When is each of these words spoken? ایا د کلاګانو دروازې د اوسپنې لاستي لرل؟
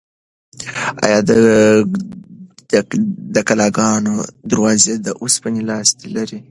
ایا 1.05 1.19
د 3.35 3.37
کلاګانو 3.47 4.13
دروازې 4.51 4.93
د 5.05 5.07
اوسپنې 5.21 5.61
لاستي 5.69 6.05
لرل؟ 6.15 6.39